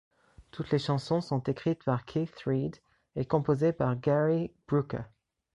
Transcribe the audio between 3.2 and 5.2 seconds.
composées par Gary Brooker.